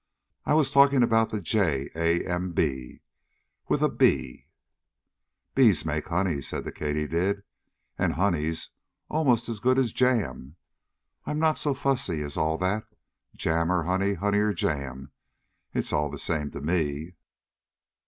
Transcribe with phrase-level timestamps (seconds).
[0.47, 3.01] "I was talking about the j a m b
[3.69, 4.47] with a b"
[5.53, 7.43] "Bees make honey," said the katydid,
[7.99, 8.71] "and honey's
[9.09, 10.55] almost as good as jam.
[11.25, 12.87] I'm not so fussy as all that.
[13.35, 15.11] Jam or honey honey or jam,
[15.71, 17.13] it's all the same to me."